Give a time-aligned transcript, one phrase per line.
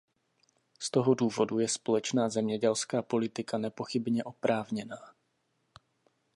[0.79, 4.99] Z toho důvodu je společná zemědělská politika nepochybně oprávněná.